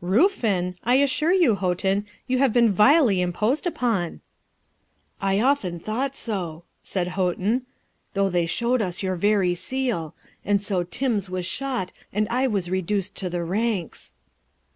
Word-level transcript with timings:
'Ruffin! 0.00 0.74
I 0.82 0.96
assure 0.96 1.32
you, 1.32 1.54
Houghton, 1.54 2.04
you 2.26 2.38
have 2.38 2.52
been 2.52 2.68
vilely 2.72 3.20
imposed 3.20 3.64
upon.' 3.64 4.22
'I 5.20 5.38
often 5.40 5.78
thought 5.78 6.16
so,' 6.16 6.64
said 6.82 7.06
Houghton,'though 7.14 8.28
they 8.30 8.46
showed 8.46 8.82
us 8.82 9.04
your 9.04 9.14
very 9.14 9.54
seal; 9.54 10.16
and 10.44 10.60
so 10.60 10.82
Tims 10.82 11.30
was 11.30 11.46
shot 11.46 11.92
and 12.12 12.26
I 12.28 12.48
was 12.48 12.68
reduced 12.68 13.14
to 13.18 13.30
the 13.30 13.44
ranks.' 13.44 14.14